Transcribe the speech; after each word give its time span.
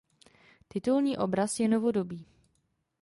Titulní 0.67 1.17
obraz 1.17 1.59
je 1.59 1.67
novodobý. 1.67 2.25